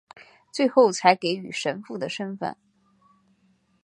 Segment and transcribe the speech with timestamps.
[0.51, 2.57] 最后才给予神父的身分。